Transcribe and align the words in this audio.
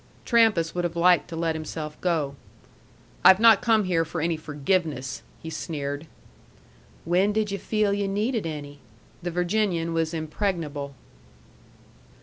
Trampas 0.25 0.73
would 0.73 0.83
have 0.83 0.95
liked 0.95 1.27
to 1.27 1.35
let 1.35 1.53
himself 1.53 1.95
go. 2.01 2.35
"I've 3.23 3.39
not 3.39 3.61
come 3.61 3.83
here 3.83 4.03
for 4.03 4.19
any 4.19 4.35
forgiveness," 4.35 5.21
he 5.43 5.51
sneered. 5.51 6.07
"When 7.05 7.31
did 7.31 7.51
yu' 7.51 7.59
feel 7.59 7.93
yu' 7.93 8.07
needed 8.07 8.47
any?" 8.47 8.79
The 9.21 9.29
Virginian 9.29 9.93
was 9.93 10.11
impregnable. 10.11 10.95